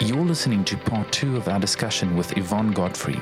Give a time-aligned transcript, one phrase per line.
[0.00, 3.18] You're listening to part two of our discussion with Yvonne Godfrey,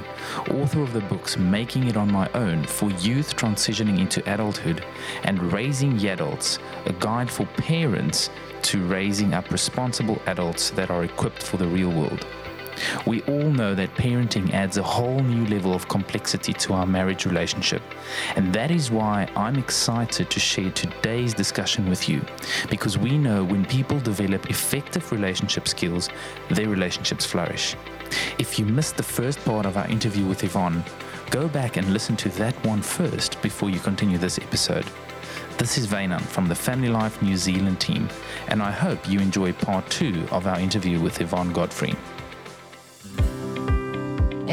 [0.51, 4.85] author of the books Making It On My Own for Youth Transitioning into Adulthood
[5.23, 8.29] and Raising Yadults, a guide for parents
[8.63, 12.27] to raising up responsible adults that are equipped for the real world.
[13.07, 17.27] We all know that parenting adds a whole new level of complexity to our marriage
[17.27, 17.83] relationship.
[18.37, 22.23] And that is why I'm excited to share today's discussion with you.
[22.71, 26.09] Because we know when people develop effective relationship skills,
[26.51, 27.77] their relationships flourish.
[28.39, 30.85] If you missed the first part of our interview with Yvonne,
[31.31, 34.87] go back and listen to that one first before you continue this episode.
[35.59, 38.09] This is Vainan from the Family Life New Zealand team,
[38.49, 41.95] and I hope you enjoy part two of our interview with Yvonne Godfrey.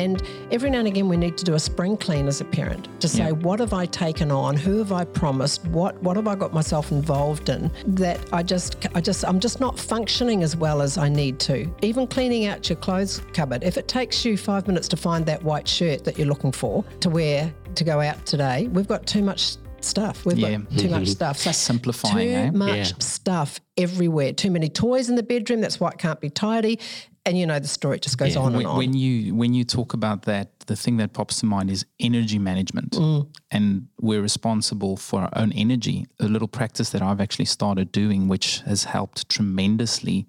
[0.01, 2.87] And every now and again, we need to do a spring clean as a parent
[3.01, 3.31] to say, Yeah.
[3.31, 4.55] what have I taken on?
[4.57, 5.65] Who have I promised?
[5.67, 9.59] What what have I got myself involved in that I just I just I'm just
[9.59, 11.55] not functioning as well as I need to.
[11.81, 13.63] Even cleaning out your clothes cupboard.
[13.63, 16.83] If it takes you five minutes to find that white shirt that you're looking for
[17.01, 20.25] to wear to go out today, we've got too much stuff.
[20.25, 20.57] We've Yeah.
[20.57, 21.37] got too much stuff.
[21.39, 22.51] So Simplifying, too eh?
[22.51, 22.97] much Yeah.
[22.99, 24.31] stuff everywhere.
[24.33, 25.59] Too many toys in the bedroom.
[25.61, 26.79] That's why it can't be tidy.
[27.25, 28.77] And you know the story just goes on and when, on.
[28.77, 32.39] when you when you talk about that, the thing that pops to mind is energy
[32.39, 33.27] management, Mm.
[33.51, 36.07] and we're responsible for our own energy.
[36.19, 40.27] A little practice that I've actually started doing, which has helped tremendously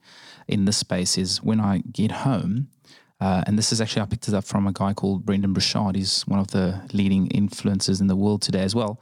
[0.48, 2.68] in this space, is when I get home.
[3.20, 5.96] Uh, and this is actually I picked it up from a guy called Brendon Burchard.
[5.96, 9.00] He's one of the leading influencers in the world today as well.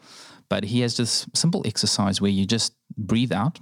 [0.48, 3.58] But he has this simple exercise where you just breathe out,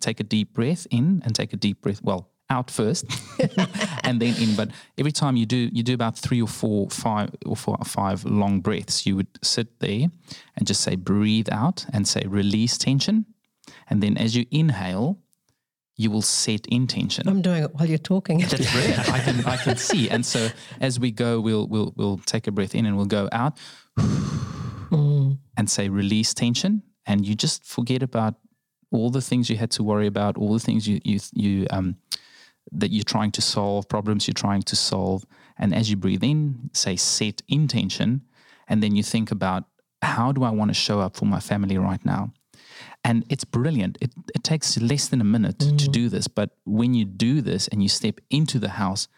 [0.00, 2.00] take a deep breath in, and take a deep breath.
[2.02, 3.06] Well, out first,
[4.04, 4.54] and then in.
[4.56, 7.84] But every time you do, you do about three or four, five or four or
[7.84, 9.06] five long breaths.
[9.06, 10.08] You would sit there
[10.56, 13.26] and just say breathe out and say release tension,
[13.88, 15.18] and then as you inhale,
[15.96, 17.28] you will set intention.
[17.28, 18.38] I'm doing it while you're talking.
[18.38, 19.08] That's brilliant.
[19.10, 20.10] I can I can see.
[20.10, 20.48] And so
[20.80, 23.58] as we go, we'll we'll we'll take a breath in and we'll go out
[25.56, 26.82] and say release tension.
[27.06, 28.34] And you just forget about
[28.90, 31.96] all the things you had to worry about, all the things you you you um
[32.74, 35.24] that you're trying to solve, problems you're trying to solve.
[35.58, 38.22] And as you breathe in, say set intention,
[38.68, 39.64] and then you think about
[40.02, 42.32] how do I want to show up for my family right now?
[43.04, 43.98] And it's brilliant.
[44.00, 45.92] It, it takes less than a minute to mm.
[45.92, 46.26] do this.
[46.26, 49.08] But when you do this and you step into the house,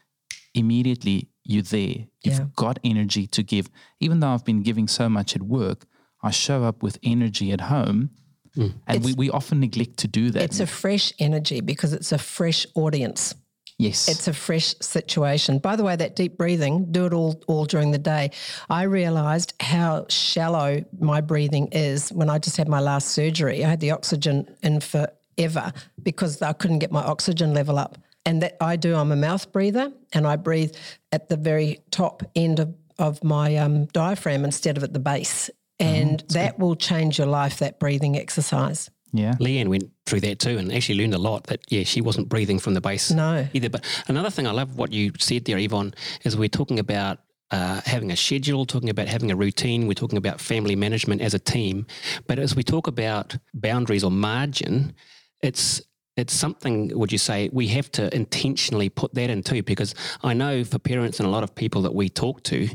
[0.55, 2.07] immediately you're there.
[2.23, 2.47] You've Yeah.
[2.57, 3.71] got energy to give.
[4.01, 5.87] Even though I've been giving so much at work,
[6.23, 8.11] I show up with energy at home.
[8.57, 8.75] Mm.
[8.87, 10.43] And we, we often neglect to do that.
[10.43, 13.35] It's a fresh energy because it's a fresh audience.
[13.79, 14.09] Yes.
[14.09, 15.59] It's a fresh situation.
[15.59, 18.31] By the way, that deep breathing, do it all all during the day.
[18.71, 23.65] I realized how shallow my breathing is when I just had my last surgery.
[23.65, 25.73] I had the oxygen in forever
[26.03, 27.99] because I couldn't get my oxygen level up.
[28.25, 30.75] And that I do, I'm a mouth breather and I breathe
[31.13, 35.49] at the very top end of, of my um, diaphragm instead of at the base.
[35.79, 38.91] And that will change your life, that breathing exercise.
[39.19, 39.35] Yeah.
[39.41, 42.59] Leanne went through that too and actually learned a lot that, yeah, she wasn't breathing
[42.59, 43.47] from the base No.
[43.53, 43.69] either.
[43.71, 45.95] But another thing I love what you said there, Yvonne,
[46.25, 47.19] is we're talking about
[47.51, 51.35] uh, having a schedule, talking about having a routine, we're talking about family management as
[51.35, 51.87] a team.
[52.27, 54.95] But as we talk about boundaries or margin,
[55.43, 55.81] it's
[56.17, 59.63] it's something, would you say, we have to intentionally put that in too?
[59.63, 59.95] Because
[60.25, 62.69] I know for parents and a lot of people that we talk to,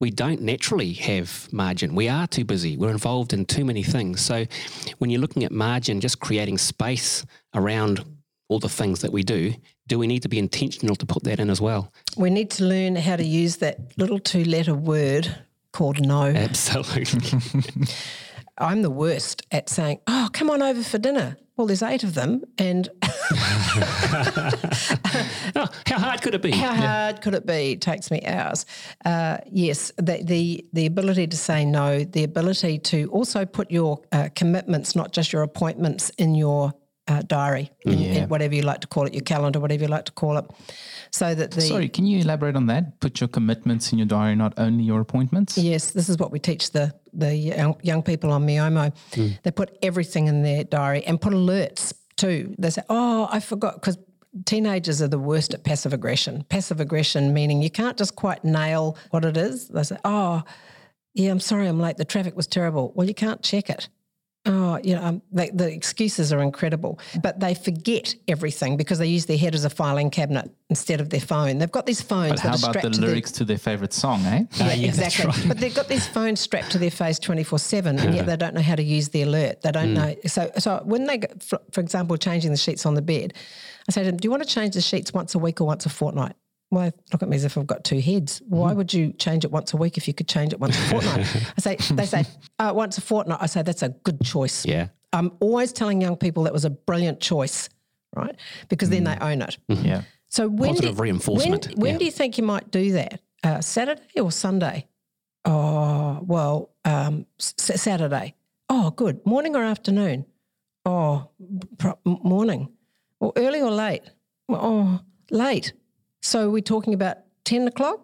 [0.00, 1.94] we don't naturally have margin.
[1.94, 2.76] We are too busy.
[2.76, 4.20] We're involved in too many things.
[4.20, 4.44] So
[4.98, 7.24] when you're looking at margin, just creating space
[7.54, 8.04] around
[8.48, 9.54] all the things that we do,
[9.86, 11.92] do we need to be intentional to put that in as well?
[12.16, 15.36] We need to learn how to use that little two letter word
[15.72, 16.24] called no.
[16.24, 17.04] Absolutely.
[18.58, 21.36] I'm the worst at saying, oh, come on over for dinner.
[21.56, 22.42] Well, there's eight of them.
[22.58, 22.88] And
[25.56, 26.50] oh, how hard could it be?
[26.50, 27.72] how hard could it be?
[27.72, 28.66] It takes me hours.
[29.04, 34.00] Uh, yes, the, the, the ability to say no, the ability to also put your
[34.10, 36.72] uh, commitments, not just your appointments, in your
[37.06, 40.06] uh, diary, in, in whatever you like to call it, your calendar, whatever you like
[40.06, 40.44] to call it,
[41.10, 41.60] so that the.
[41.60, 43.00] Sorry, can you elaborate on that?
[43.00, 45.58] Put your commitments in your diary, not only your appointments.
[45.58, 48.92] Yes, this is what we teach the the young, young people on Miomo.
[49.42, 52.54] They put everything in their diary and put alerts too.
[52.58, 53.98] They say, "Oh, I forgot," because
[54.46, 56.44] teenagers are the worst at passive aggression.
[56.48, 59.68] Passive aggression meaning you can't just quite nail what it is.
[59.68, 60.42] They say, "Oh,
[61.12, 61.98] yeah, I'm sorry, I'm late.
[61.98, 63.88] The traffic was terrible." Well, you can't check it.
[64.46, 69.06] Oh, you know, um, they, the excuses are incredible, but they forget everything because they
[69.06, 71.56] use their head as a filing cabinet instead of their phone.
[71.56, 73.56] They've got these phones But that how are about the to their lyrics to their
[73.56, 74.44] favorite song, eh?
[74.56, 75.24] Yeah, yeah, exactly.
[75.26, 75.44] right.
[75.48, 78.54] But they've got these phones strapped to their face 24 7, and yet they don't
[78.54, 79.62] know how to use the alert.
[79.62, 79.72] They Mm.
[79.72, 80.14] don't know.
[80.26, 83.32] So, so when they, go, for, for example, changing the sheets on the bed,
[83.88, 85.66] I say to them, Do you want to change the sheets once a week or
[85.66, 86.34] once a fortnight?
[86.74, 88.42] Well, look at me as if I've got two heads.
[88.46, 88.76] Why Mm-hmm.
[88.78, 91.20] would you change it once a week if you could change it once a fortnight?
[91.56, 92.24] I say, they say,
[92.58, 93.38] uh, once a fortnight.
[93.40, 94.66] I say, that's a good choice.
[94.66, 94.88] Yeah.
[95.12, 97.68] I'm always telling young people that was a brilliant choice,
[98.16, 98.34] right?
[98.68, 99.56] Because then they own it.
[99.68, 100.02] Yeah.
[100.26, 101.98] So when Positive do, reinforcement, When, when yeah.
[101.98, 103.20] do you think you might do that?
[103.44, 104.88] Uh, Saturday or Sunday?
[105.44, 108.34] Oh well, um, s- Saturday.
[108.68, 109.24] Oh, good.
[109.26, 110.24] Morning or afternoon?
[110.86, 111.30] Oh,
[111.78, 112.70] pro- morning.
[113.20, 114.02] Or early or late?
[114.48, 115.00] Oh,
[115.30, 115.72] late.
[116.24, 118.00] So we're talking about ten o'clock.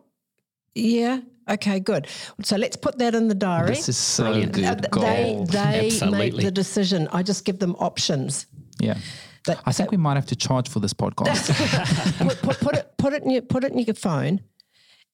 [0.75, 1.21] Yeah.
[1.49, 1.81] Okay.
[1.81, 2.07] Good.
[2.43, 3.71] So let's put that in the diary.
[3.71, 4.53] This is so Brilliant.
[4.53, 4.65] good.
[4.65, 5.49] Uh, they Gold.
[5.49, 7.09] they make the decision.
[7.13, 8.47] I just give them options.
[8.79, 8.99] yeah.
[9.47, 11.49] That, I think we might have to charge for this podcast.
[12.29, 14.41] put, put, put it put it in your put it in your phone,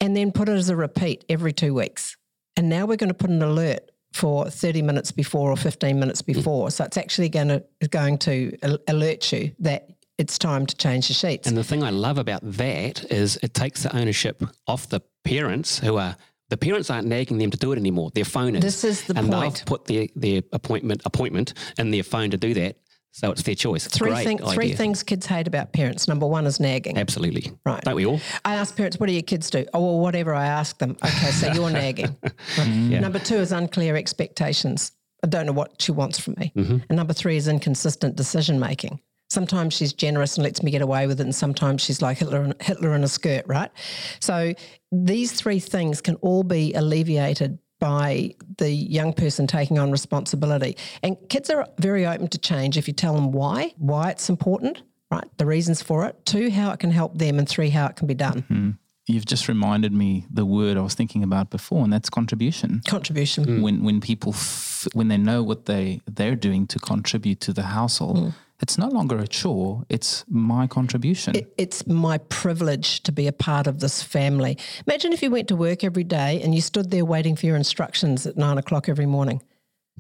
[0.01, 2.17] and then put it as a repeat every two weeks.
[2.57, 6.23] And now we're going to put an alert for thirty minutes before or fifteen minutes
[6.23, 6.73] before.
[6.73, 8.57] So it's actually going to going to
[8.89, 11.47] alert you that it's time to change the sheets.
[11.47, 15.79] And the thing I love about that is it takes the ownership off the parents
[15.79, 16.17] who are
[16.49, 18.11] the parents aren't nagging them to do it anymore.
[18.15, 18.63] Their phone is.
[18.63, 19.55] This is the and point.
[19.57, 22.77] they've put their, their appointment appointment in their phone to do that.
[23.17, 23.87] So it's their choice.
[23.87, 26.07] It's three great thing, three things kids hate about parents.
[26.07, 26.99] Number one is nagging.
[26.99, 27.51] Absolutely.
[27.65, 27.83] Right.
[27.83, 28.21] Don't we all?
[28.45, 29.65] I ask parents, what do your kids do?
[29.73, 30.99] Oh, well, whatever I ask them.
[31.03, 32.15] Okay, so you're nagging.
[32.59, 32.69] Right.
[33.01, 34.93] Number two is unclear expectations.
[35.25, 36.53] I don't know what she wants from me.
[36.55, 36.79] Mm-hmm.
[36.89, 39.01] And number three is inconsistent decision making.
[39.29, 42.45] Sometimes she's generous and lets me get away with it, and sometimes she's like Hitler
[42.45, 43.71] in, Hitler in a skirt, right?
[44.21, 44.55] So
[44.93, 50.77] these three things can all be alleviated by the young person taking on responsibility.
[51.03, 54.83] And kids are very open to change if you tell them why, why it's important,
[55.11, 55.25] right?
[55.37, 56.25] The reasons for it.
[56.25, 58.43] Two, how it can help them, and three, how it can be done.
[58.43, 58.71] Mm-hmm.
[59.09, 62.83] You've just reminded me the word I was thinking about before, and that's contribution.
[62.89, 63.63] Contribution.
[63.63, 67.63] When when people f- when they know what they they're doing to contribute to the
[67.63, 68.35] household, mm.
[68.61, 69.85] It's no longer a chore.
[69.89, 71.37] It's my contribution.
[71.37, 74.59] It, it's my privilege to be a part of this family.
[74.87, 77.57] Imagine if you went to work every day and you stood there waiting for your
[77.57, 79.43] instructions at nine o'clock every morning.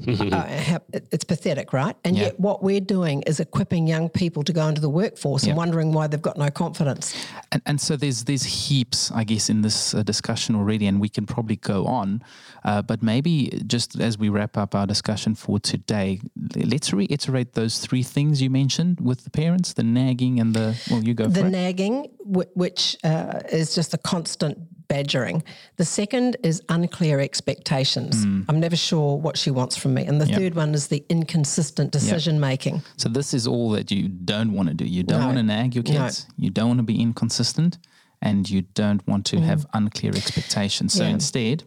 [0.06, 0.78] Uh,
[1.12, 1.96] it's pathetic, right?
[2.04, 2.25] And Yeah.
[2.25, 5.93] yet, what we're doing is equipping young people to go into the workforce and wondering
[5.93, 7.14] why they've got no confidence.
[7.52, 11.08] And, and so there's there's heaps, I guess, in this uh, discussion already, and we
[11.08, 12.22] can probably go on.
[12.64, 16.20] Uh, but maybe just as we wrap up our discussion for today,
[16.56, 21.02] let's reiterate those three things you mentioned with the parents: the nagging and the well,
[21.02, 21.50] you go The for it.
[21.50, 24.58] nagging, wh- which uh, is just a constant
[24.88, 25.43] badgering.
[25.77, 28.25] The second is unclear expectations.
[28.49, 30.05] I'm never sure what she wants from me.
[30.05, 32.83] And the third one is the inconsistent decision making.
[32.97, 34.85] So this is all that you don't want to do.
[34.85, 35.27] You don't No.
[35.27, 35.91] want to nag your No.
[36.05, 36.27] kids.
[36.37, 37.79] You don't want to be inconsistent,
[38.23, 40.93] and you don't want to have unclear expectations.
[40.94, 41.09] So Mm.
[41.09, 41.15] Yeah.
[41.15, 41.65] instead,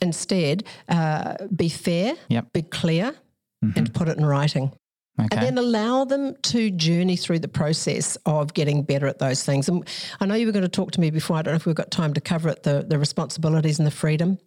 [0.00, 2.52] Instead, uh, be fair, Yep.
[2.52, 3.14] be clear,
[3.76, 4.72] and put it in writing.
[5.20, 9.44] Okay, And then allow them to journey through the process of getting better at those
[9.44, 9.68] things.
[9.68, 9.86] And
[10.20, 11.36] I know you were going to talk to me before.
[11.36, 13.92] I don't know if we've got time to cover it the, the responsibilities and the
[13.92, 14.38] freedom,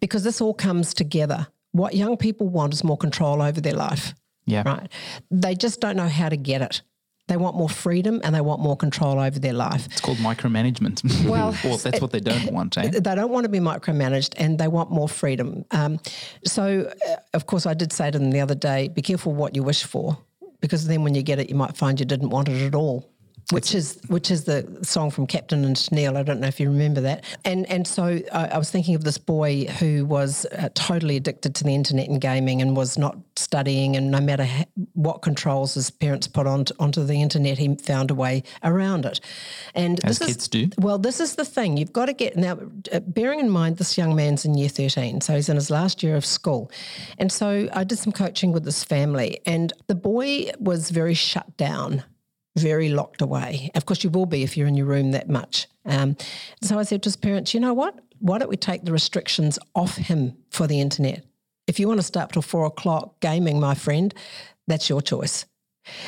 [0.00, 1.46] because this all comes together.
[1.72, 4.14] What young people want is more control over their life,
[4.46, 4.90] yeah, right?
[5.30, 6.82] They just don't know how to get it.
[7.28, 9.86] They want more freedom and they want more control over their life.
[9.86, 11.02] it's called micromanagement.
[11.28, 12.88] Well, well, that's what they don't want, eh?
[12.90, 15.64] They don't want to be micromanaged and they want more freedom.
[15.72, 15.98] Um,
[16.44, 19.56] so, uh, of course, I did say to them the other day be careful what
[19.56, 20.16] you wish for,
[20.60, 23.08] because then when you get it, you might find you didn't want it at all.
[23.52, 26.16] Which is which is the song from Captain and Tennille.
[26.16, 27.24] I don't know if you remember that.
[27.44, 31.54] And and so I, I was thinking of this boy who was uh, totally addicted
[31.54, 33.94] to the internet and gaming and was not studying.
[33.94, 38.10] And no matter ha- what controls his parents put on onto the internet, he found
[38.10, 39.20] a way around it.
[39.76, 40.68] And As this is- kids do.
[40.78, 41.76] well, this is the thing.
[41.76, 42.58] You've got to get now,
[42.92, 46.02] uh, bearing in mind this young man's in year 13, so he's in his last
[46.02, 46.68] year of school.
[47.18, 51.56] And so I did some coaching with this family, and the boy was very shut
[51.56, 52.02] down,
[52.56, 53.70] very locked away.
[53.74, 55.68] Of course, you will be if you're in your room that much.
[55.84, 56.16] Um,
[56.62, 57.98] so I said to his parents, you know what?
[58.18, 61.24] Why don't we take the restrictions off him for the internet?
[61.66, 64.14] If you want to stay up till four o'clock gaming, my friend,
[64.66, 65.44] that's your choice.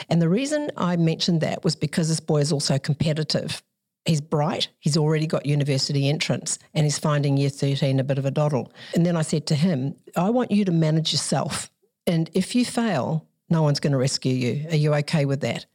[0.08, 3.62] And the reason I mentioned that was because this boy is also competitive.
[4.04, 8.24] He's bright, he's already got university entrance, and he's finding year 13 a bit of
[8.24, 8.72] a doddle.
[8.94, 11.70] And then I said to him, I want you to manage yourself.
[12.06, 14.66] And if you fail, no one's going to rescue you.
[14.70, 15.66] Are you okay with that?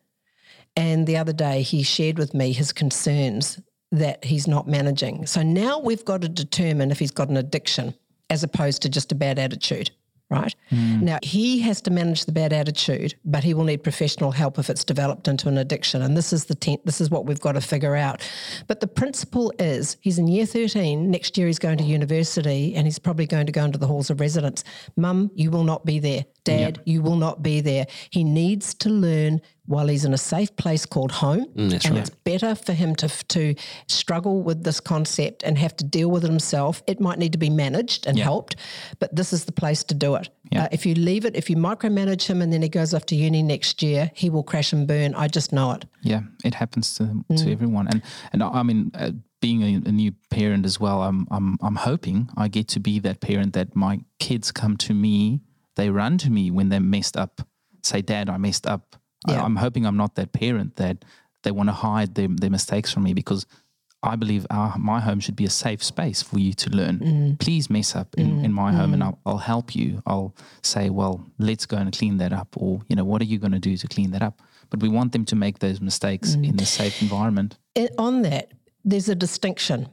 [0.76, 3.60] And the other day, he shared with me his concerns
[3.92, 5.26] that he's not managing.
[5.28, 7.94] So now we've got to determine if he's got an addiction
[8.30, 9.92] as opposed to just a bad attitude,
[10.32, 10.56] right?
[10.72, 11.04] Mm.
[11.04, 14.72] Now, he has to manage the bad attitude, but he will need professional help if
[14.72, 16.02] it's developed into an addiction.
[16.02, 18.28] And this is the ten- this is what we've got to figure out.
[18.66, 21.12] But the principle is he's in year 13.
[21.12, 24.10] Next year he's going to university and he's probably going to go into the halls
[24.10, 24.64] of residence.
[24.98, 26.26] Mum, you will not be there.
[26.46, 27.86] Dad, you will not be there.
[28.10, 31.46] He needs to learn while he's in a safe place called home.
[31.56, 31.98] Mm, and right.
[31.98, 33.56] it's better for him to to
[33.88, 36.84] struggle with this concept and have to deal with it himself.
[36.88, 38.56] It might need to be managed and helped,
[39.00, 40.30] but this is the place to do it.
[40.56, 43.16] Uh, if you leave it, if you micromanage him and then he goes off to
[43.16, 45.16] uni next year, he will crash and burn.
[45.16, 45.86] I just know it.
[46.02, 48.02] Yeah, it happens to to everyone, and
[48.32, 51.76] and I I mean, uh, being a, a new parent as well, I'm I'm I'm
[51.76, 55.42] hoping I get to be that parent that my kids come to me,
[55.76, 57.42] they run to me when they're messed up,
[57.82, 58.96] say, "Dad, I messed up."
[59.28, 59.44] I- Yeah.
[59.44, 61.06] I'm hoping I'm not that parent that
[61.44, 63.46] they want to hide their their mistakes from me because.
[64.06, 67.00] I believe our, my home should be a safe space for you to learn.
[67.00, 67.40] Mm.
[67.40, 68.44] Please mess up in, mm.
[68.44, 69.06] in my home and mm.
[69.06, 70.04] I'll, I'll help you.
[70.06, 72.50] I'll say, well, let's go and clean that up.
[72.58, 74.42] Or, you know, what are you going to do to clean that up?
[74.70, 77.58] But we want them to make those mistakes in a safe environment.
[77.78, 78.52] And on that,
[78.84, 79.88] there's a distinction.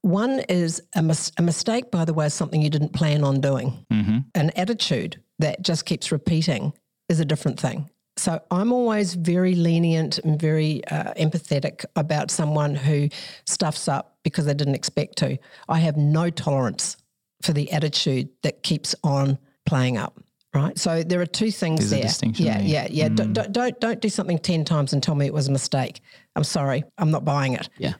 [0.00, 3.42] One is a, mis- a mistake, by the way, is something you didn't plan on
[3.42, 3.84] doing.
[3.92, 4.18] Mm-hmm.
[4.34, 6.72] An attitude that just keeps repeating
[7.10, 7.90] is a different thing.
[8.20, 13.08] So I'm always very lenient and very uh, empathetic about someone who
[13.46, 15.38] stuffs up because they didn't expect to.
[15.70, 16.98] I have no tolerance
[17.42, 20.22] for the attitude that keeps on playing up.
[20.52, 22.02] Right, so there are two things There's a there.
[22.02, 22.66] distinction yeah, there.
[22.66, 23.08] yeah, yeah.
[23.08, 26.00] Don't, don't don't don't do something ten times and tell me it was a mistake.
[26.34, 27.68] I'm sorry, I'm not buying it.
[27.78, 27.94] Yeah.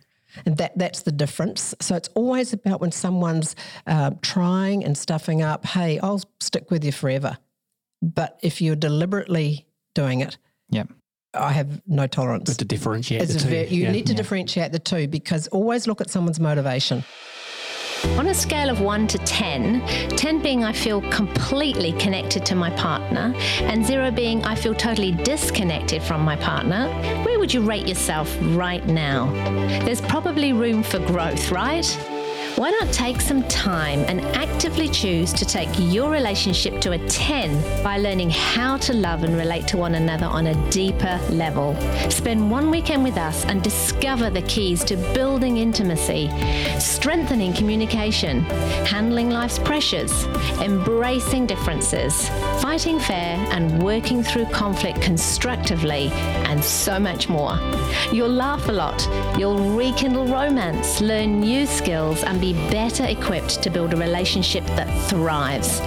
[0.44, 1.76] And that that's the difference.
[1.80, 3.54] So it's always about when someone's
[3.86, 5.64] uh, trying and stuffing up.
[5.64, 7.38] Hey, I'll stick with you forever.
[8.02, 10.36] But if you're deliberately doing it,
[10.70, 10.84] Yeah.
[11.32, 12.56] I have no tolerance.
[12.56, 13.48] To differentiate It's the two.
[13.48, 13.92] very, you yeah.
[13.92, 17.04] need to differentiate the two because always look at someone's motivation.
[18.18, 19.80] On a scale of 1 to 10,
[20.16, 25.12] 10 being I feel completely connected to my partner, and 0 being I feel totally
[25.12, 26.88] disconnected from my partner,
[27.24, 29.30] where would you rate yourself right now?
[29.84, 31.86] There's probably room for growth, right?
[32.56, 37.82] Why not take some time and actively choose to take your relationship to a 10
[37.82, 41.74] by learning how to love and relate to one another on a deeper level?
[42.10, 46.28] Spend one weekend with us and discover the keys to building intimacy,
[46.78, 48.40] strengthening communication,
[48.84, 50.24] handling life's pressures,
[50.60, 52.28] embracing differences,
[52.60, 56.08] fighting fair and working through conflict constructively,
[56.50, 57.58] and so much more.
[58.12, 63.70] You'll laugh a lot, you'll rekindle romance, learn new skills, and be better equipped to
[63.70, 65.80] build a relationship that thrives.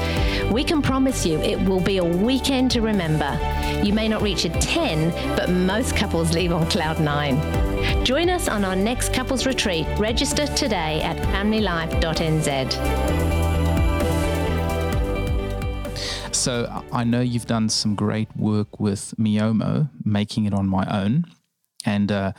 [0.51, 3.37] We can promise you it will be a weekend to remember.
[3.83, 8.05] You may not reach a 10, but most couples leave on cloud 9.
[8.05, 9.85] Join us on our next couples retreat.
[9.97, 12.73] Register today at familylife.nz.
[16.33, 20.85] So I- I know you've done some great work with Miomo, making it on my
[20.85, 21.25] own,
[21.85, 22.31] and uh,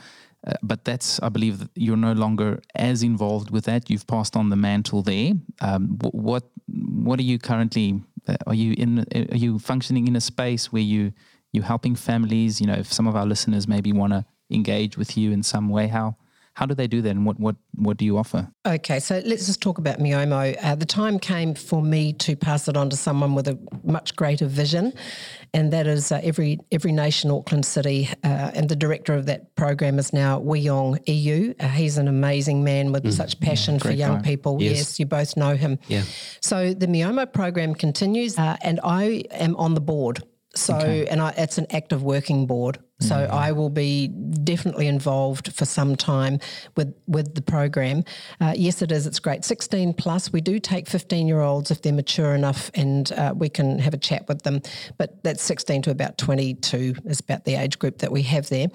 [0.45, 3.89] uh, but that's I believe you're no longer as involved with that.
[3.89, 5.33] You've passed on the mantle there.
[5.61, 8.01] Um, wh- what what are you currently?
[8.27, 9.05] Uh, are you in?
[9.31, 11.13] Are you functioning in a space where you
[11.51, 12.61] you helping families?
[12.61, 15.69] You know, if some of our listeners maybe want to engage with you in some
[15.69, 16.15] way, how
[16.55, 18.49] how do they do that, and what what what do you offer?
[18.65, 20.57] Okay, so let's just talk about Miomo.
[20.63, 24.15] Uh, the time came for me to pass it on to someone with a much
[24.15, 24.93] greater vision,
[25.53, 29.53] and that is uh, every every nation, Auckland City, uh, and the director of that
[29.55, 31.53] program is now Weong EU.
[31.59, 34.21] Uh, he's an amazing man with such passion for young guy.
[34.21, 34.61] people.
[34.61, 34.77] Yes.
[34.77, 34.99] Yes.
[34.99, 35.77] you both know him.
[35.89, 36.03] Yeah.
[36.39, 40.23] So the Miomo program continues, uh, and I am on the board.
[40.55, 42.79] So, and I, it's an active working board.
[43.01, 46.39] So I will be definitely involved for some time
[46.77, 48.05] with with the program.
[48.39, 49.05] Uh, yes, it is.
[49.05, 49.43] It's great.
[49.43, 50.31] Sixteen plus.
[50.31, 53.93] We do take fifteen year olds if they're mature enough, and uh, we can have
[53.93, 54.61] a chat with them.
[54.97, 58.47] But that's sixteen to about twenty two is about the age group that we have
[58.47, 58.67] there.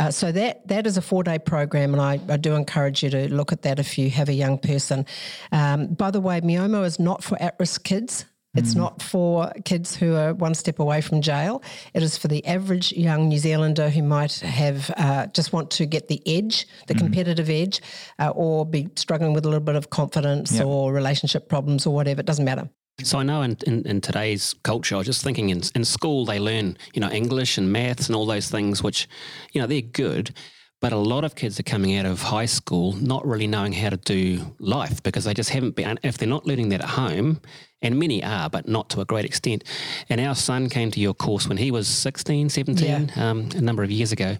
[0.00, 3.10] Uh, so that that is a four day program, and I, I do encourage you
[3.10, 5.06] to look at that if you have a young person.
[5.52, 8.24] Um, by the way, Miomo is not for at risk kids.
[8.54, 11.62] It's not for kids who are one step away from jail.
[11.94, 15.86] It is for the average young New Zealander who might have uh, just want to
[15.86, 17.80] get the edge, the competitive edge,
[18.18, 20.66] uh, or be struggling with a little bit of confidence Yep.
[20.66, 22.20] or relationship problems or whatever.
[22.20, 22.68] It doesn't matter.
[23.04, 26.24] So I know in, in, in today's culture, I was just thinking in, in school
[26.24, 29.08] they learn, you know, English and maths and all those things, which,
[29.52, 30.34] you know, they're good.
[30.80, 33.90] But a lot of kids are coming out of high school not really knowing how
[33.90, 37.40] to do life because they just haven't been, if they're not learning that at home
[37.82, 39.64] and many are, but not to a great extent.
[40.08, 43.82] And our son came to your course when he was 16, 17, um, a number
[43.82, 44.36] of years ago.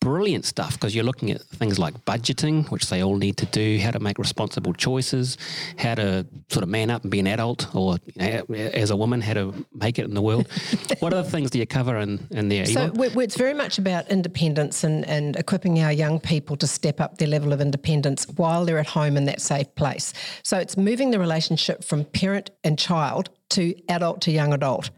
[0.00, 3.78] Brilliant stuff because you're looking at things like budgeting, which they all need to do,
[3.80, 5.36] how to make responsible choices,
[5.76, 8.96] how to sort of man up and be an adult, or you know, as a
[8.96, 10.46] woman, how to make it in the world.
[11.00, 12.64] what other things do you cover in, in there?
[12.66, 17.18] So it's very much about independence and, and equipping our young people to step up
[17.18, 20.12] their level of independence while they're at home in that safe place.
[20.42, 24.90] So it's moving the relationship from parent and child to adult to young adult.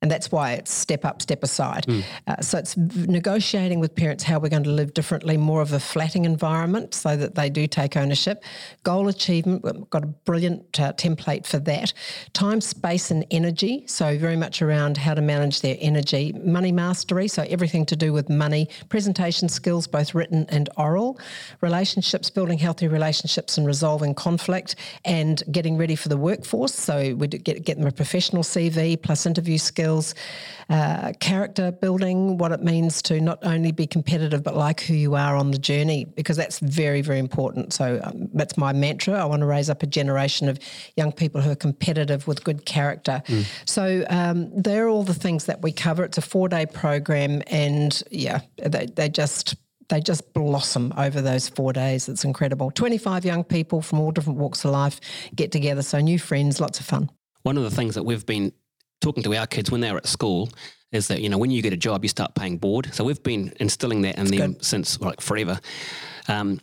[0.00, 1.84] And that's why it's step up, step aside.
[1.86, 2.04] Mm.
[2.28, 5.80] Uh, so it's negotiating with parents how we're going to live differently, more of a
[5.80, 8.44] flatting environment so that they do take ownership.
[8.84, 11.92] Goal achievement, we've got a brilliant uh, template for that.
[12.32, 13.84] Time, space, and energy.
[13.88, 16.32] So very much around how to manage their energy.
[16.44, 18.68] Money mastery, so everything to do with money.
[18.88, 21.18] Presentation skills, both written and oral.
[21.60, 26.74] Relationships, building healthy relationships and resolving conflict and getting ready for the workforce.
[26.74, 30.14] So we get, get them a professional CV plus interview skills skills,
[30.68, 35.14] uh, character building, what it means to not only be competitive but like who you
[35.14, 37.72] are on the journey, because that's very, very important.
[37.72, 39.14] So um, that's my mantra.
[39.14, 40.58] I want to raise up a generation of
[40.96, 43.22] young people who are competitive with good character.
[43.26, 43.46] Mm.
[43.64, 46.04] So um, they're all the things that we cover.
[46.04, 49.56] It's a four day program, and yeah, they, they just
[49.88, 52.10] they just blossom over those four days.
[52.10, 52.70] It's incredible.
[52.70, 55.00] 25 young people from all different walks of life
[55.34, 55.80] get together.
[55.80, 57.08] So, new friends, lots of fun.
[57.42, 58.52] One of the things that we've been
[59.00, 60.48] talking to our kids when they were at school
[60.92, 63.22] is that you know when you get a job you start paying board so we've
[63.22, 64.64] been instilling that in That's them good.
[64.64, 65.60] since like forever
[66.28, 66.60] um,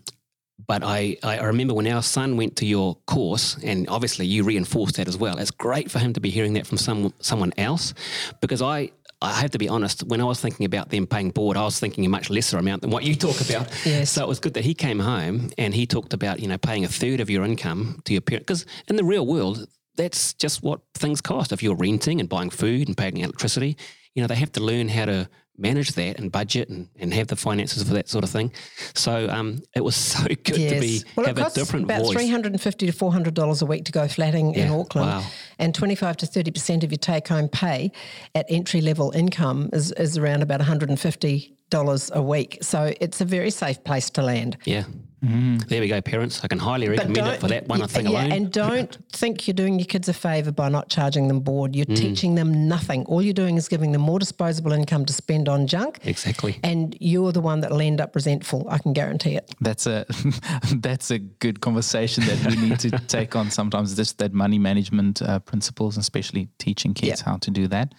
[0.68, 4.96] but I, I remember when our son went to your course, and obviously you reinforced
[4.98, 5.38] that as well.
[5.38, 7.94] It's great for him to be hearing that from some someone else,
[8.42, 10.04] because I I have to be honest.
[10.04, 12.82] When I was thinking about them paying board, I was thinking a much lesser amount
[12.82, 13.68] than what you talk about.
[13.86, 14.12] yes.
[14.12, 16.86] So it was good that he came home and he talked about you know paying
[16.86, 20.64] a third of your income to your parent, because in the real world that's just
[20.64, 21.52] what things cost.
[21.52, 23.78] If you're renting and buying food and paying electricity,
[24.14, 27.28] you know, they have to learn how to manage that and budget and, and have
[27.28, 28.52] the finances for that sort of thing.
[28.94, 30.74] So um, it was so good yes.
[30.74, 32.14] to be well, have it costs a different about voice.
[32.14, 34.66] three hundred and fifty to four hundred dollars a week to go flatting yeah.
[34.66, 35.24] in Auckland, wow.
[35.60, 37.92] and twenty five to thirty percent of your take home pay
[38.34, 42.60] at entry level income is is around about one hundred and fifty dollars a week.
[42.62, 44.58] So it's a very safe place to land.
[44.66, 44.84] Yeah.
[45.26, 45.68] Mm.
[45.68, 46.42] There we go, parents.
[46.44, 48.32] I can highly recommend it for that one yeah, thing alone.
[48.32, 51.76] And don't think you're doing your kids a favour by not charging them board.
[51.76, 51.96] You're mm.
[51.96, 53.06] teaching them nothing.
[53.06, 56.00] All you're doing is giving them more disposable income to spend on junk.
[56.04, 56.60] Exactly.
[56.64, 58.68] And you're the one that'll end up resentful.
[58.70, 59.54] I can guarantee it.
[59.62, 60.06] That's a
[60.76, 63.96] that's a good conversation that we need to take on sometimes.
[63.96, 67.32] Just that money management uh, principles, especially teaching kids yeah.
[67.32, 67.94] how to do that.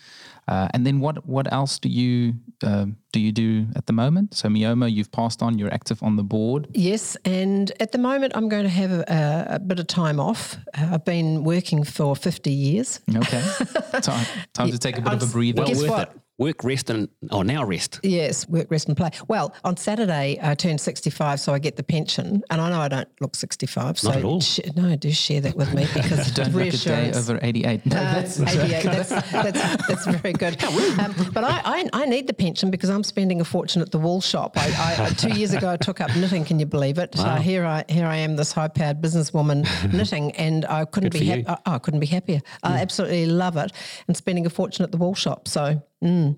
[0.49, 4.35] Uh, and then what what else do you uh, do you do at the moment?
[4.35, 5.59] So Miomo, you've passed on.
[5.59, 6.69] You're active on the board.
[6.73, 10.57] Yes, and at the moment I'm going to have a, a bit of time off.
[10.75, 13.01] Uh, I've been working for 50 years.
[13.15, 13.43] Okay,
[14.01, 15.63] time, time to take a bit I'm, of a breather.
[15.63, 16.13] Well, worth what?
[16.15, 18.01] it work, rest, and oh, now rest.
[18.03, 19.11] Yes, work, rest, and play.
[19.29, 22.89] Well, on Saturday I turned sixty-five, so I get the pension, and I know I
[22.89, 23.99] don't look sixty-five.
[23.99, 24.41] So Not at all.
[24.41, 27.87] Sh- no, do share that with me because don't look a day over eighty-eight.
[27.87, 28.85] No, uh, that's, 88.
[28.85, 30.63] That's, that's, that's very good.
[30.65, 33.99] Um, but I, I, I, need the pension because I'm spending a fortune at the
[33.99, 34.57] wool shop.
[34.57, 36.45] I, I, two years ago I took up knitting.
[36.45, 37.15] Can you believe it?
[37.17, 37.37] Wow.
[37.37, 41.61] here I here I am, this high-powered businesswoman knitting, and I couldn't good be ha-
[41.67, 42.39] oh, I couldn't be happier.
[42.39, 42.43] Mm.
[42.63, 43.73] I absolutely love it,
[44.09, 45.49] and spending a fortune at the wool shop.
[45.49, 45.83] So.
[46.03, 46.37] Mm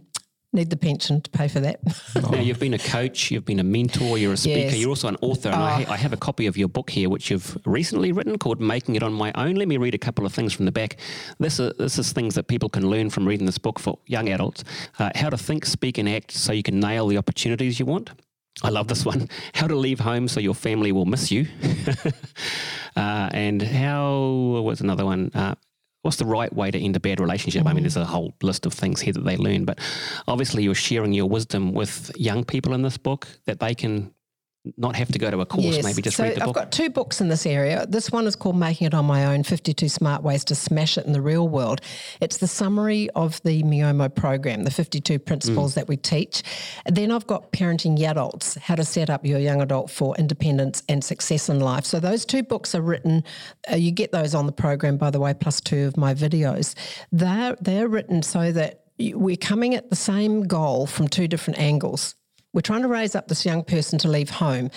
[0.52, 1.80] need the pension to pay for that.
[2.30, 4.76] now, you've been a coach, you've been a mentor, you're a speaker, yes.
[4.76, 5.50] you're also an author.
[5.50, 5.92] And I, oh.
[5.92, 9.02] I, have a copy of your book here, which you've recently written called Making It
[9.02, 9.56] On My Own.
[9.56, 10.96] Let me read a couple of things from the back.
[11.38, 14.28] This is, this is things that people can learn from reading this book for young
[14.28, 14.64] adults
[14.98, 18.10] uh, how to think, speak, and act so you can nail the opportunities you want.
[18.62, 19.28] I love this one.
[19.54, 21.46] How to leave home so your family will miss you.
[22.96, 24.18] uh, and how,
[24.64, 25.30] what's another one?
[25.32, 25.54] Uh,
[26.08, 27.64] what's the right way to end a bad relationship?
[27.64, 27.68] Mm.
[27.68, 29.78] I mean, there's a whole list of things here that they learn, but
[30.26, 34.14] obviously you're sharing your wisdom with young people in this book that they can
[34.76, 35.84] not have to go to a course, yes.
[35.84, 36.56] maybe just so read the I've book?
[36.56, 37.86] I've got two books in this area.
[37.86, 41.06] This one is called Making It On My Own 52 Smart Ways to Smash It
[41.06, 41.80] in the Real World.
[42.20, 45.74] It's the summary of the Miomo program, the 52 principles mm.
[45.76, 46.42] that we teach.
[46.86, 51.02] then I've got Parenting Adults, How to Set Up Your Young Adult for Independence and
[51.02, 51.84] Success in Life.
[51.84, 53.24] So those two books are written,
[53.70, 56.74] uh, you get those on the program, by the way, plus two of my videos.
[57.12, 62.16] They're, they're written so that we're coming at the same goal from two different angles.
[62.52, 64.70] We're trying to raise up this young person to leave home,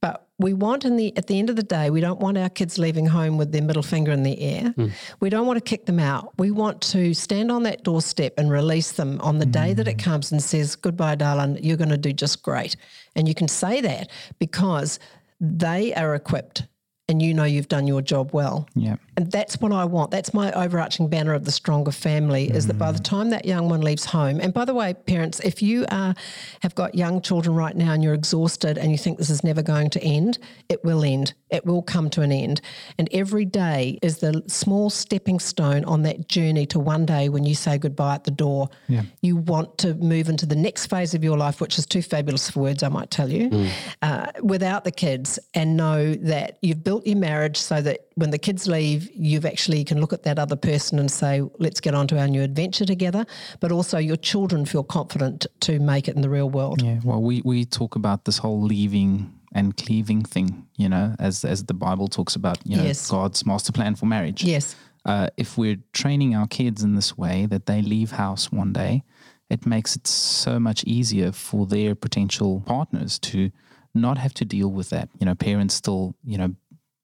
[0.00, 2.48] but we want in the at the end of the day, we don't want our
[2.48, 4.74] kids leaving home with their middle finger in the air.
[4.76, 4.90] Mm.
[5.20, 6.32] We don't want to kick them out.
[6.38, 9.52] We want to stand on that doorstep and release them on the mm.
[9.52, 10.10] day that it hmm.
[10.10, 11.58] comes and says, "Goodbye, darling.
[11.62, 12.76] You're going to do just great."
[13.14, 14.98] And you can say that because
[15.40, 16.64] they are equipped
[17.08, 18.66] and you know you've done your job well.
[18.74, 18.96] Yeah.
[19.16, 20.10] And that's what I want.
[20.10, 23.68] That's my overarching banner of the stronger family is that by the time that young
[23.68, 26.14] one leaves home, and by the way, parents, if you are,
[26.60, 29.62] have got young children right now and you're exhausted and you think this is never
[29.62, 30.38] going to end,
[30.68, 31.34] it will end.
[31.50, 32.60] It will come to an end.
[32.98, 37.44] And every day is the small stepping stone on that journey to one day when
[37.44, 38.70] you say goodbye at the door.
[38.88, 39.02] Yeah.
[39.20, 42.50] You want to move into the next phase of your life, which is too fabulous
[42.50, 43.68] for words, I might tell you,
[44.02, 48.38] uh, without the kids, and know that you've built your marriage so that when the
[48.38, 52.06] kids leave, you've actually can look at that other person and say, let's get on
[52.08, 53.26] to our new adventure together.
[53.60, 56.82] But also your children feel confident to make it in the real world.
[56.82, 61.44] Yeah, well, we, we talk about this whole leaving and cleaving thing, you know, as
[61.44, 63.08] as the Bible talks about, you know, Yes.
[63.08, 64.42] God's master plan for marriage.
[64.42, 64.74] Yes.
[65.04, 69.04] Uh, if we're training our kids in this way that they leave house one day,
[69.50, 73.50] it makes it so much easier for their potential partners to
[73.94, 75.08] not have to deal with that.
[75.20, 76.54] You know, parents still, you know,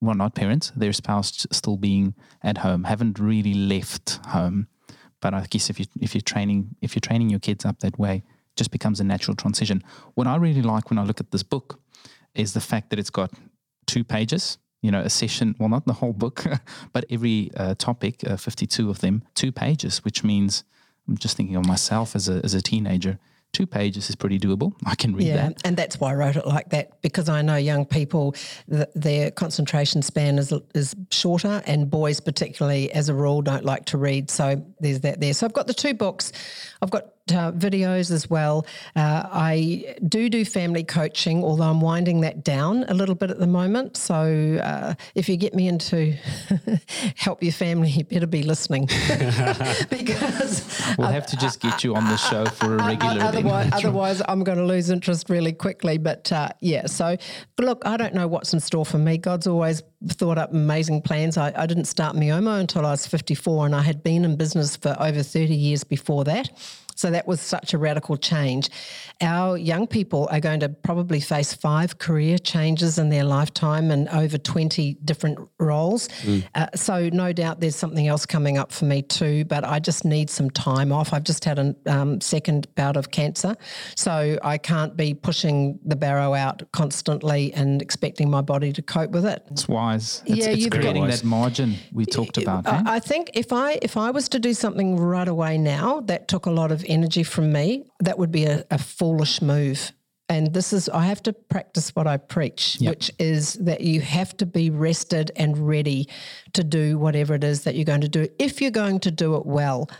[0.00, 4.66] well, not parents, their spouse still being at home, haven't really left home.
[5.20, 7.98] But I guess if you if you're training if you're training your kids up that
[7.98, 8.22] way,
[8.56, 9.82] just becomes a natural transition.
[10.14, 11.80] What I really like when I look at this book
[12.34, 13.32] is the fact that it's got
[13.86, 14.58] two pages.
[14.82, 15.54] You know, a session.
[15.58, 16.46] Well, not the whole book,
[16.94, 20.02] but every uh, topic, uh, fifty-two of them, two pages.
[20.04, 20.64] Which means
[21.06, 23.18] I'm just thinking of myself as a as a teenager.
[23.52, 24.72] Two pages is pretty doable.
[24.86, 25.60] I can read Yeah, that.
[25.64, 28.34] and that's why I wrote it like that because I know young people,
[28.70, 33.86] th- their concentration span is is shorter, and boys particularly, as a rule, don't like
[33.86, 34.30] to read.
[34.30, 35.34] So there's that there.
[35.34, 36.30] So I've got the two books.
[36.80, 38.66] I've got uh, videos as well.
[38.96, 43.38] Uh, I do do family coaching, although I'm winding that down a little bit at
[43.38, 43.96] the moment.
[43.96, 46.12] So uh, if you get me into
[47.16, 48.86] help your family, you better be listening
[49.90, 53.20] because We'll have to just get you on the show for a regular.
[53.22, 55.98] otherwise, otherwise, I'm going to lose interest really quickly.
[55.98, 57.16] But uh, yeah, so
[57.58, 59.18] look, I don't know what's in store for me.
[59.18, 61.36] God's always thought up amazing plans.
[61.36, 64.76] I, I didn't start Miomo until I was 54, and I had been in business
[64.76, 66.50] for over 30 years before that.
[67.00, 68.68] So that was such a radical change.
[69.22, 74.06] Our young people are going to probably face five career changes in their lifetime and
[74.10, 76.10] over 20 different roles.
[76.54, 80.04] Uh, so no doubt there's something else coming up for me too, but I just
[80.04, 81.14] need some time off.
[81.14, 83.56] I've just had a um, second bout of cancer,
[83.96, 89.10] so I can't be pushing the barrow out constantly and expecting my body to cope
[89.10, 89.42] with it.
[89.50, 90.22] It's wise.
[90.26, 92.66] It's, Yeah, it's you've got- that margin we talked about.
[92.66, 92.82] eh?
[92.84, 96.28] I I think if I if I was to do something right away now that
[96.28, 99.92] took a lot of energy from me, that would be a, a foolish move.
[100.28, 104.36] And this is I have to practice what I preach, which is that you have
[104.36, 106.08] to be rested and ready
[106.52, 109.34] to do whatever it is that you're going to do if you're going to do
[109.34, 109.90] it well.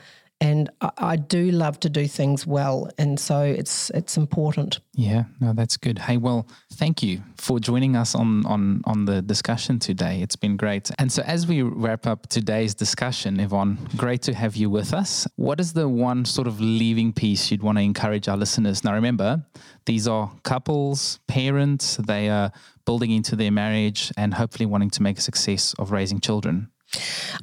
[0.42, 4.80] And I, I do love to do things well, and so it's it's important.
[4.94, 5.98] Yeah, no, that's good.
[5.98, 10.22] Hey, well, thank you for joining us on on on the discussion today.
[10.22, 10.90] It's been great.
[10.98, 15.28] And so, as we wrap up today's discussion, Yvonne, great to have you with us.
[15.36, 18.82] What is the one sort of leaving piece you'd want to encourage our listeners?
[18.82, 19.44] Now, remember,
[19.84, 21.96] these are couples, parents.
[21.96, 22.50] They are
[22.86, 26.70] building into their marriage and hopefully wanting to make a success of raising children.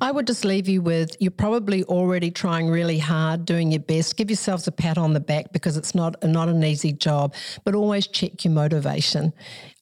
[0.02, 4.18] I would just leave you with you're probably already trying really hard, doing your best.
[4.18, 7.34] Give yourselves a pat on the back because it's not not an easy job,
[7.64, 9.34] but always check your motivation.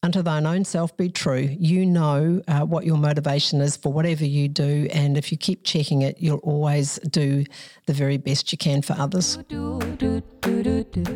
[0.06, 1.50] Unto thine own self be true.
[1.60, 5.64] You know uh, what your motivation is for whatever you do, and if you keep
[5.64, 7.44] checking it, you'll always do
[7.88, 9.40] the very best you can for others.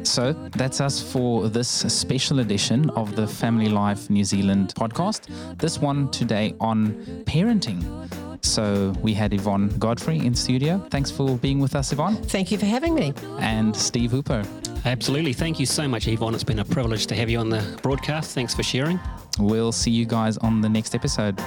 [0.08, 5.28] So that's us for this special edition of the Family Life New Zealand podcast.
[5.60, 6.93] This one today on
[7.25, 7.84] parenting.
[8.43, 10.80] So we had Yvonne Godfrey in studio.
[10.89, 13.13] Thanks for being with us, Yvonne, Thank you for having me.
[13.38, 14.43] and Steve Hooper.
[14.86, 15.34] Absolutely.
[15.34, 16.34] Thank you so much, Yvonne.
[16.34, 18.34] It's been a privilege to have you on the broadcast.
[18.34, 19.00] Thanks for sharing.
[19.38, 21.39] We'll see you guys on the next episode.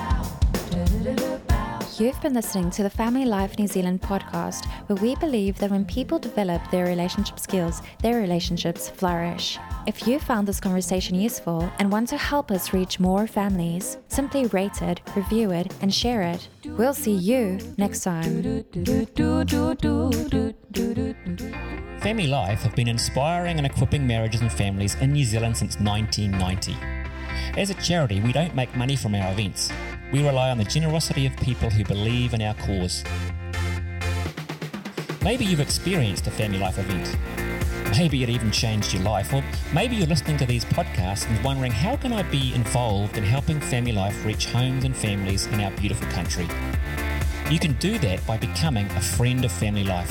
[2.02, 5.84] You've been listening to the Family Life New Zealand podcast, where we believe that when
[5.84, 9.56] people develop their relationship skills, their relationships flourish.
[9.86, 14.46] If you found this conversation useful and want to help us reach more families, simply
[14.46, 16.48] rate it, review it, and share it.
[16.64, 18.64] We'll see you next time.
[22.00, 26.74] Family Life have been inspiring and equipping marriages and families in New Zealand since 1990.
[27.56, 29.70] As a charity, we don't make money from our events.
[30.12, 33.02] We rely on the generosity of people who believe in our cause.
[35.24, 37.16] Maybe you've experienced a Family Life event.
[37.96, 41.72] Maybe it even changed your life, or maybe you're listening to these podcasts and wondering
[41.72, 45.70] how can I be involved in helping Family Life reach homes and families in our
[45.70, 46.46] beautiful country.
[47.50, 50.10] You can do that by becoming a friend of Family Life.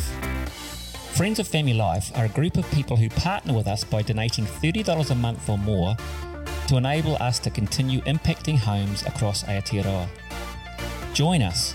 [1.16, 4.46] Friends of Family Life are a group of people who partner with us by donating
[4.46, 5.96] $30 a month or more
[6.72, 10.08] to enable us to continue impacting homes across Aotearoa.
[11.14, 11.74] Join us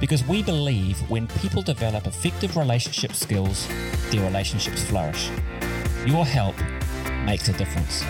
[0.00, 3.68] because we believe when people develop effective relationship skills,
[4.10, 5.30] their relationships flourish.
[6.04, 6.56] Your help
[7.24, 8.02] makes a difference.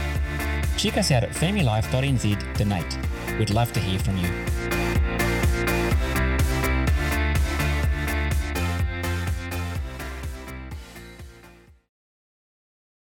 [0.78, 2.98] Check us out at familylife.nz donate.
[3.38, 4.73] We'd love to hear from you.